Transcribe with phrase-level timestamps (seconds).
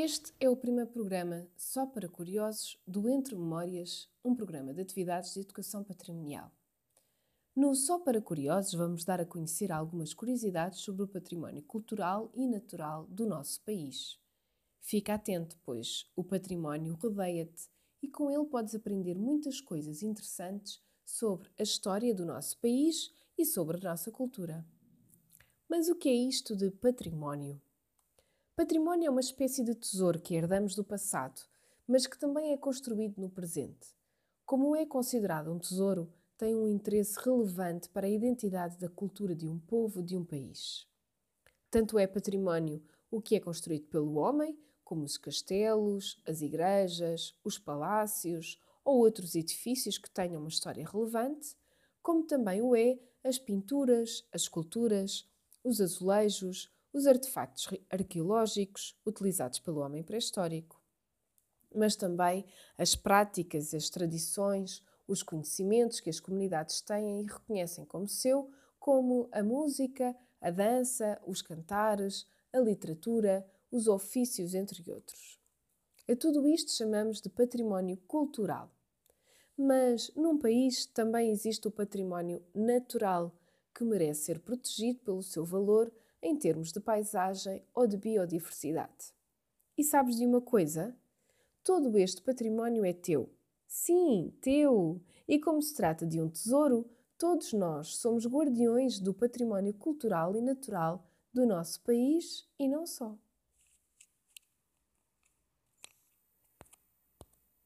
[0.00, 5.34] Este é o primeiro programa só para curiosos do Entre Memórias, um programa de atividades
[5.34, 6.52] de educação patrimonial.
[7.52, 12.46] No Só para Curiosos, vamos dar a conhecer algumas curiosidades sobre o património cultural e
[12.46, 14.20] natural do nosso país.
[14.80, 17.68] Fica atento, pois o património rodeia-te
[18.00, 23.44] e com ele podes aprender muitas coisas interessantes sobre a história do nosso país e
[23.44, 24.64] sobre a nossa cultura.
[25.68, 27.60] Mas o que é isto de património?
[28.58, 31.42] Património é uma espécie de tesouro que herdamos do passado,
[31.86, 33.94] mas que também é construído no presente.
[34.44, 39.46] Como é considerado um tesouro, tem um interesse relevante para a identidade da cultura de
[39.46, 40.88] um povo, de um país.
[41.70, 42.82] Tanto é património
[43.12, 49.36] o que é construído pelo homem, como os castelos, as igrejas, os palácios ou outros
[49.36, 51.56] edifícios que tenham uma história relevante,
[52.02, 55.30] como também o é as pinturas, as esculturas,
[55.62, 60.80] os azulejos, os artefactos arqueológicos utilizados pelo homem pré-histórico,
[61.74, 68.08] mas também as práticas, as tradições, os conhecimentos que as comunidades têm e reconhecem como
[68.08, 75.38] seu, como a música, a dança, os cantares, a literatura, os ofícios, entre outros.
[76.08, 78.70] A tudo isto chamamos de património cultural.
[79.56, 83.34] Mas num país também existe o património natural,
[83.74, 89.12] que merece ser protegido pelo seu valor em termos de paisagem ou de biodiversidade.
[89.76, 90.96] E sabes de uma coisa?
[91.62, 93.30] Todo este património é teu.
[93.66, 95.00] Sim, teu!
[95.28, 96.88] E como se trata de um tesouro,
[97.18, 103.16] todos nós somos guardiões do património cultural e natural do nosso país e não só.